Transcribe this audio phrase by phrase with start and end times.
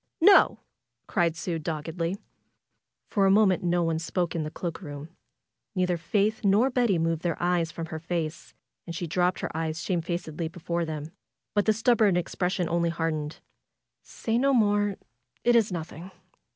[0.21, 0.57] "No!"
[1.05, 2.17] cried Sue doggedly.
[3.07, 5.09] For a moment no one spoke in the cloak room.
[5.75, 8.55] Neither Faith nor Betty moved their eyes from her face,
[8.87, 11.11] and she dropped her eyes shamefacedly before them;
[11.53, 13.41] but the stubborn expression only hardened.
[14.01, 14.95] "Say no more!
[15.43, 16.09] It is nothing."